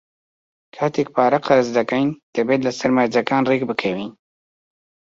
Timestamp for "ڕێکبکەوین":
3.49-4.11